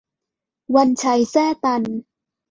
[0.75, 1.83] วันชัย แซ่ตัน